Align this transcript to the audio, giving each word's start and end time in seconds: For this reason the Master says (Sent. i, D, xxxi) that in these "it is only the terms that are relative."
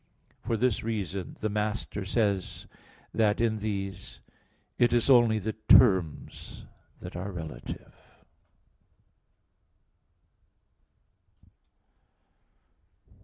For 0.39 0.57
this 0.57 0.81
reason 0.81 1.37
the 1.41 1.49
Master 1.49 2.05
says 2.05 2.65
(Sent. 3.15 3.21
i, 3.21 3.33
D, 3.33 3.33
xxxi) 3.33 3.35
that 3.35 3.39
in 3.39 3.57
these 3.57 4.19
"it 4.79 4.93
is 4.93 5.11
only 5.11 5.37
the 5.37 5.53
terms 5.69 6.65
that 6.99 7.15
are 7.15 7.31
relative." 7.31 7.93